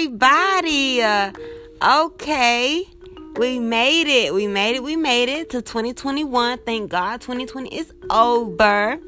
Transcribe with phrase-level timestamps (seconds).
[0.00, 1.02] everybody.
[1.02, 1.30] Uh,
[1.82, 2.86] okay.
[3.36, 4.32] We made it.
[4.32, 4.82] We made it.
[4.82, 6.58] We made it to 2021.
[6.64, 8.98] Thank God 2020 is over.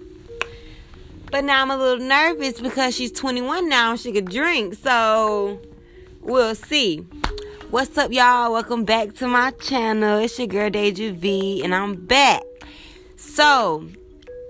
[1.31, 4.75] But now I'm a little nervous because she's 21 now and she could drink.
[4.75, 5.63] So
[6.21, 6.99] we'll see.
[7.71, 8.53] What's up, y'all?
[8.53, 10.19] Welcome back to my channel.
[10.19, 12.43] It's your girl Deja V, and I'm back.
[13.17, 13.89] So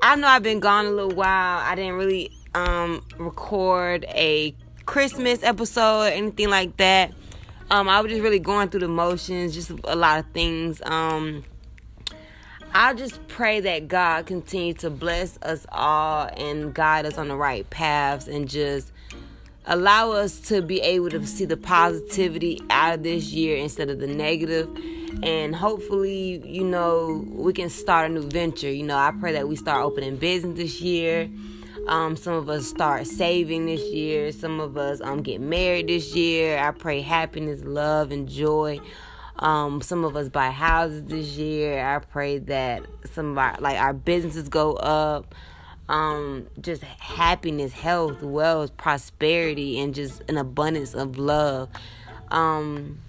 [0.02, 1.60] I know I've been gone a little while.
[1.60, 4.56] I didn't really um, record a
[4.86, 7.12] Christmas episode anything like that.
[7.70, 10.82] Um, I was just really going through the motions, just a lot of things.
[10.84, 11.44] Um,
[12.74, 17.36] I just pray that God continue to bless us all and guide us on the
[17.36, 18.92] right paths and just
[19.66, 24.00] allow us to be able to see the positivity out of this year instead of
[24.00, 24.68] the negative
[25.22, 29.46] and hopefully you know we can start a new venture you know i pray that
[29.46, 31.30] we start opening business this year
[31.88, 34.32] um, some of us start saving this year.
[34.32, 36.58] Some of us um, get married this year.
[36.58, 38.80] I pray happiness, love, and joy.
[39.38, 41.84] Um, some of us buy houses this year.
[41.84, 45.34] I pray that some of our like our businesses go up.
[45.88, 51.68] Um, just happiness, health, wealth, prosperity, and just an abundance of love.
[52.30, 53.00] Um,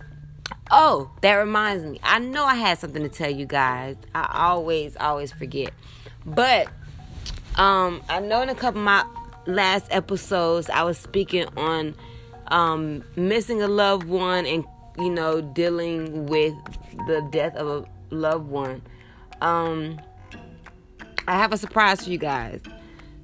[0.72, 2.00] oh, that reminds me.
[2.04, 3.96] I know I had something to tell you guys.
[4.14, 5.72] I always, always forget.
[6.26, 6.68] But
[7.56, 9.06] um, I know in a couple of my
[9.46, 11.96] last episodes I was speaking on
[12.48, 14.66] um, missing a loved one and
[14.98, 16.54] you know dealing with
[17.08, 18.82] the death of a loved one.
[19.42, 20.00] Um,
[21.28, 22.62] I have a surprise for you guys.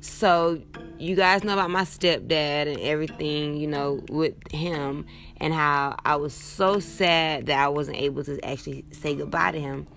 [0.02, 0.61] So
[0.97, 5.05] you guys know about my stepdad and everything, you know, with him
[5.38, 9.59] and how I was so sad that I wasn't able to actually say goodbye to
[9.59, 9.88] him.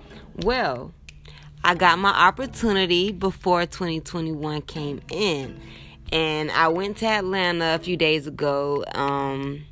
[0.42, 0.92] Well,
[1.64, 5.60] I got my opportunity before 2021 came in.
[6.10, 8.84] And I went to Atlanta a few days ago.
[8.94, 9.64] Um,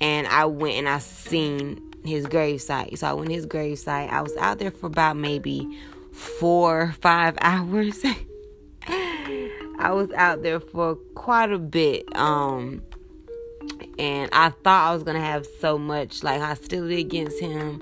[0.00, 2.98] and I went and I seen his gravesite.
[2.98, 4.10] So I went to his gravesite.
[4.10, 5.78] I was out there for about maybe
[6.12, 8.04] four, five hours.
[8.86, 12.14] I was out there for quite a bit.
[12.16, 12.82] Um,
[13.98, 17.80] and I thought I was gonna have so much like hostility against him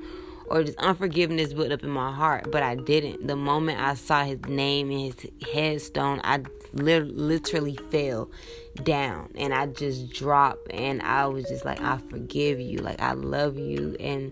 [0.52, 3.26] or just unforgiveness built up in my heart, but I didn't.
[3.26, 6.42] The moment I saw his name and his headstone, I
[6.74, 8.30] literally fell
[8.82, 13.12] down and I just dropped and I was just like, I forgive you, like I
[13.14, 14.30] love you, and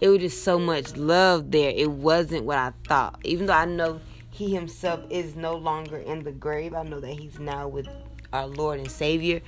[0.00, 1.70] it was just so much love there.
[1.76, 4.00] It wasn't what I thought, even though I know
[4.30, 6.72] he himself is no longer in the grave.
[6.72, 7.86] I know that he's now with
[8.32, 9.40] our Lord and Savior.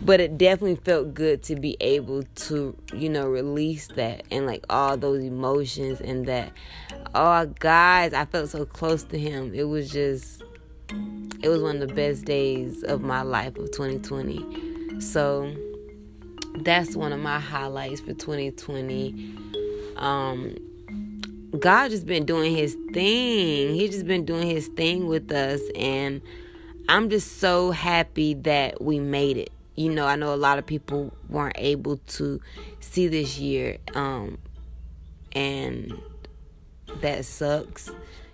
[0.00, 4.64] But it definitely felt good to be able to, you know, release that and like
[4.68, 6.52] all those emotions and that,
[7.14, 9.54] oh, guys, I felt so close to Him.
[9.54, 10.42] It was just,
[11.42, 15.00] it was one of the best days of my life of 2020.
[15.00, 15.54] So
[16.58, 19.36] that's one of my highlights for 2020.
[19.96, 20.56] Um,
[21.58, 23.74] God just been doing his thing.
[23.74, 26.20] He just been doing his thing with us and
[26.88, 29.50] I'm just so happy that we made it.
[29.74, 32.40] You know, I know a lot of people weren't able to
[32.80, 34.38] see this year, um,
[35.32, 35.92] and
[37.00, 37.90] that sucks,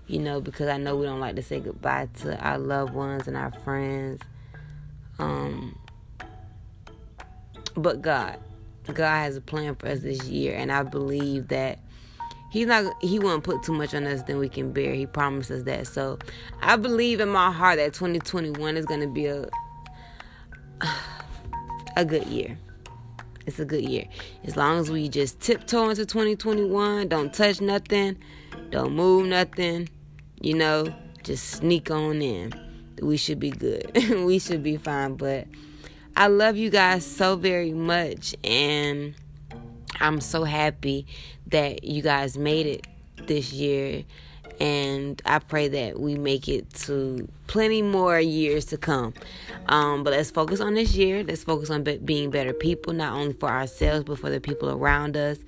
[0.06, 3.28] you know, because I know we don't like to say goodbye to our loved ones
[3.28, 4.20] and our friends.
[5.18, 5.78] Um,
[7.74, 8.38] but God,
[8.92, 11.78] God has a plan for us this year, and I believe that
[12.50, 14.92] he's not he won't put too much on us than we can bear.
[14.92, 15.86] He promises that.
[15.86, 16.18] So
[16.60, 19.48] i believe in my heart that 2021 is going to be a
[21.96, 22.58] a good year.
[23.46, 24.04] It's a good year.
[24.44, 28.18] As long as we just tiptoe into 2021 don't touch nothing
[28.70, 29.88] don't move nothing
[30.40, 32.52] you know just sneak on in.
[33.00, 33.90] We should be good.
[34.26, 35.14] We should be fine.
[35.14, 35.46] But
[36.16, 39.14] i love you guys so very much and
[40.00, 41.06] I'm so happy
[41.48, 42.86] that you guys made it
[43.26, 44.04] this year.
[44.58, 49.14] And I pray that we make it to plenty more years to come.
[49.68, 51.24] Um, but let's focus on this year.
[51.24, 54.70] Let's focus on be- being better people, not only for ourselves, but for the people
[54.70, 55.38] around us.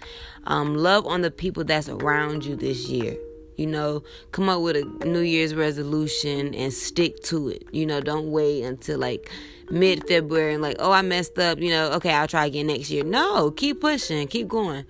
[0.44, 3.16] Um, love on the people that's around you this year.
[3.56, 4.02] You know,
[4.32, 7.66] come up with a New Year's resolution and stick to it.
[7.70, 9.30] You know, don't wait until like
[9.72, 11.58] mid February and like, oh, I messed up.
[11.58, 13.02] You know, okay, I'll try again next year.
[13.02, 14.84] No, keep pushing, keep going.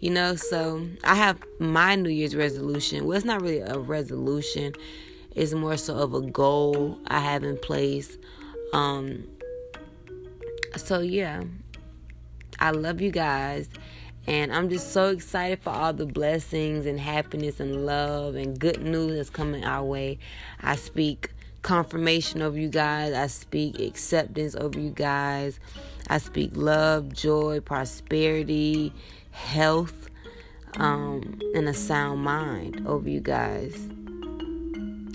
[0.00, 3.06] You know, so I have my New Year's resolution.
[3.06, 4.74] Well, it's not really a resolution,
[5.34, 8.18] it's more so of a goal I have in place.
[8.72, 9.24] Um,
[10.76, 11.44] so, yeah,
[12.58, 13.68] I love you guys.
[14.26, 18.80] And I'm just so excited for all the blessings and happiness and love and good
[18.82, 20.18] news that's coming our way.
[20.60, 21.31] I speak
[21.62, 23.14] confirmation over you guys.
[23.14, 25.58] I speak acceptance over you guys.
[26.08, 28.92] I speak love, joy, prosperity,
[29.30, 30.08] health,
[30.76, 33.88] um, and a sound mind over you guys.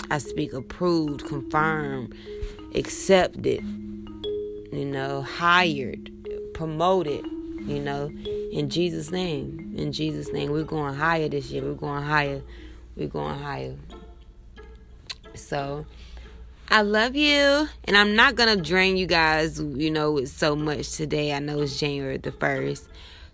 [0.09, 2.15] I speak approved, confirmed,
[2.73, 6.09] accepted, you know, hired,
[6.53, 7.25] promoted,
[7.65, 8.09] you know,
[8.51, 9.73] in Jesus' name.
[9.75, 10.51] In Jesus' name.
[10.51, 11.63] We're going higher this year.
[11.63, 12.41] We're going higher.
[12.95, 13.75] We're going higher.
[15.35, 15.85] So,
[16.69, 17.69] I love you.
[17.85, 21.33] And I'm not going to drain you guys, you know, with so much today.
[21.33, 22.87] I know it's January the 1st.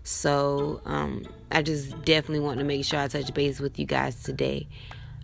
[0.04, 4.22] So, um, I just definitely want to make sure I touch base with you guys
[4.22, 4.68] today.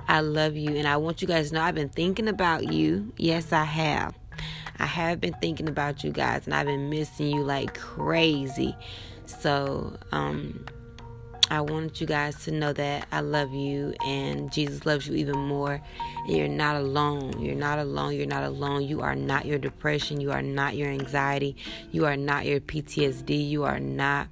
[0.08, 0.74] I love you.
[0.74, 3.12] And I want you guys to know I've been thinking about you.
[3.16, 4.14] Yes, I have.
[4.78, 8.74] I have been thinking about you guys and I've been missing you like crazy.
[9.26, 10.64] So, um,
[11.50, 15.36] I want you guys to know that I love you and Jesus loves you even
[15.36, 15.82] more.
[16.26, 17.40] And you're not alone.
[17.42, 18.14] You're not alone.
[18.14, 18.84] You're not alone.
[18.84, 20.20] You are not your depression.
[20.20, 21.56] You are not your anxiety.
[21.90, 23.48] You are not your PTSD.
[23.48, 24.28] You are not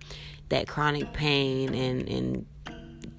[0.49, 2.47] that chronic pain and, and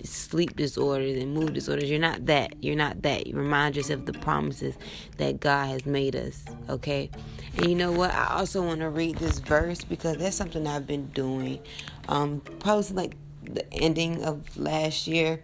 [0.04, 1.90] sleep disorders and mood disorders.
[1.90, 2.64] You're not that.
[2.64, 3.28] You're not that.
[3.28, 4.76] You remind yourself the promises
[5.18, 6.46] that God has made us.
[6.70, 7.10] Okay?
[7.58, 8.12] And you know what?
[8.12, 11.60] I also want to read this verse because that's something I've been doing.
[12.08, 13.18] Um, probably like
[13.54, 15.42] the ending of last year,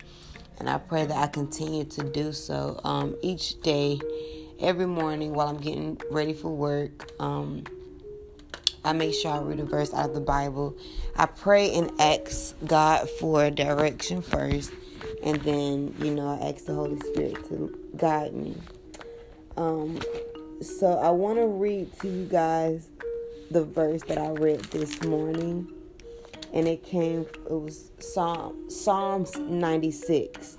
[0.60, 4.00] and I pray that I continue to do so um, each day,
[4.60, 7.12] every morning while I'm getting ready for work.
[7.20, 7.64] Um,
[8.84, 10.78] I make sure I read a verse out of the Bible.
[11.16, 14.72] I pray and ask God for direction first,
[15.24, 18.56] and then you know I ask the Holy Spirit to guide me.
[19.58, 20.00] Um,
[20.62, 22.90] so I want to read to you guys
[23.50, 25.68] the verse that I read this morning
[26.56, 30.58] and it came it was Psalm Psalms 96.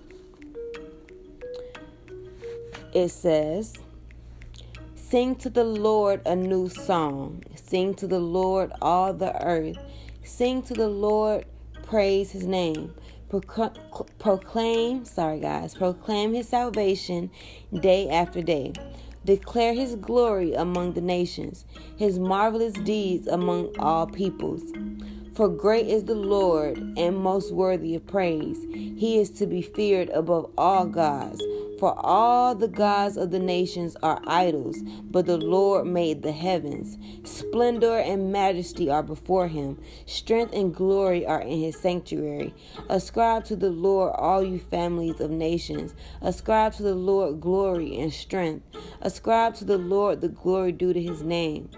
[2.92, 3.74] It says,
[4.94, 7.42] Sing to the Lord a new song.
[7.54, 9.78] Sing to the Lord all the earth.
[10.22, 11.46] Sing to the Lord,
[11.82, 12.92] praise his name.
[13.28, 17.30] Proclaim, sorry guys, proclaim his salvation
[17.72, 18.72] day after day.
[19.24, 21.64] Declare his glory among the nations,
[21.96, 24.62] his marvelous deeds among all peoples.
[25.36, 28.56] For great is the Lord and most worthy of praise.
[28.72, 31.42] He is to be feared above all gods.
[31.78, 34.78] For all the gods of the nations are idols,
[35.10, 36.96] but the Lord made the heavens.
[37.24, 42.54] Splendor and majesty are before him, strength and glory are in his sanctuary.
[42.88, 45.94] Ascribe to the Lord, all you families of nations.
[46.22, 48.64] Ascribe to the Lord glory and strength.
[49.02, 51.68] Ascribe to the Lord the glory due to his name.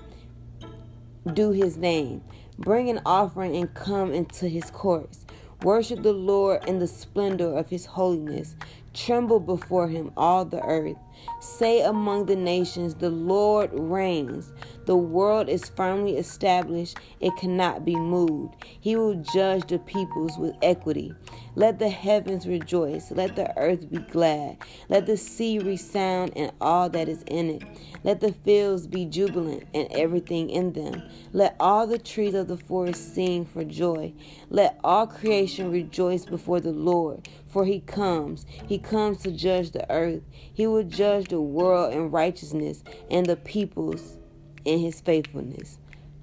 [1.35, 2.23] Do his name.
[2.59, 5.27] Bring an offering and come into his courts.
[5.63, 8.57] Worship the Lord in the splendor of his holiness.
[8.95, 10.97] Tremble before him, all the earth.
[11.41, 14.53] Say among the nations, The Lord reigns.
[14.89, 18.55] The world is firmly established, it cannot be moved.
[18.81, 21.15] He will judge the peoples with equity.
[21.57, 24.57] Let the heavens rejoice, let the earth be glad,
[24.89, 27.65] let the sea resound and all that is in it.
[28.03, 31.03] Let the fields be jubilant and everything in them.
[31.35, 34.15] Let all the trees of the forest sing for joy.
[34.49, 38.47] Let all creation rejoice before the Lord, for he comes.
[38.67, 40.23] He comes to judge the earth.
[40.33, 44.17] He will judge the world in righteousness and the peoples
[44.65, 45.79] in his faithfulness.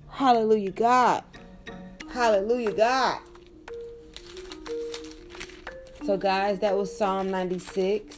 [0.10, 1.24] Hallelujah, God.
[2.12, 3.20] Hallelujah, God.
[6.06, 8.16] So, guys, that was Psalm 96.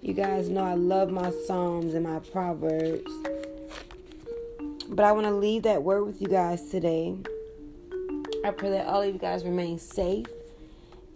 [0.00, 3.10] You guys know I love my Psalms and my Proverbs.
[4.88, 7.16] But I want to leave that word with you guys today.
[8.44, 10.26] I pray that all of you guys remain safe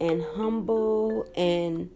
[0.00, 1.90] and humble and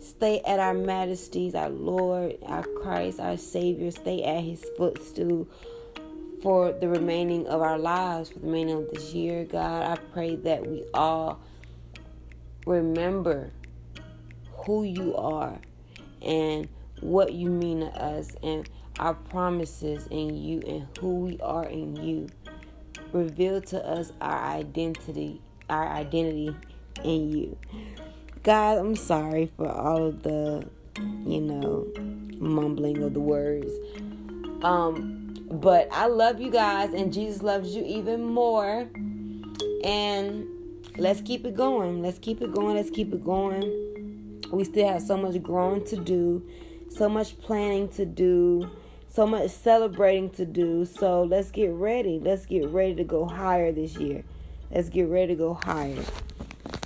[0.00, 3.90] stay at our majesties, our Lord, our Christ, our Savior.
[3.90, 5.48] Stay at his footstool
[6.42, 9.82] for the remaining of our lives, for the remaining of this year, God.
[9.82, 11.40] I pray that we all
[12.66, 13.52] remember
[14.66, 15.58] who you are
[16.22, 16.68] and
[17.00, 21.96] what you mean to us and our promises in you and who we are in
[21.96, 22.28] you.
[23.12, 26.54] Reveal to us our identity, our identity
[27.02, 27.58] in you.
[28.42, 30.66] God, I'm sorry for all of the,
[30.96, 31.86] you know,
[32.38, 33.70] mumbling of the words.
[34.62, 38.88] Um, but I love you guys and Jesus loves you even more.
[39.84, 40.46] And
[40.96, 42.00] let's keep it going.
[42.00, 42.76] Let's keep it going.
[42.76, 44.42] Let's keep it going.
[44.50, 46.42] We still have so much growing to do,
[46.88, 48.70] so much planning to do,
[49.06, 50.86] so much celebrating to do.
[50.86, 52.18] So let's get ready.
[52.18, 54.24] Let's get ready to go higher this year.
[54.70, 56.02] Let's get ready to go higher.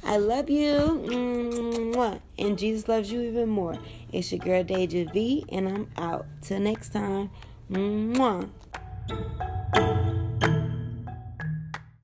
[0.05, 1.93] I love you.
[2.39, 3.79] And Jesus loves you even more.
[4.13, 6.27] It's your girl Deja V, and I'm out.
[6.43, 7.31] Till next time.
[7.71, 8.49] Mwah.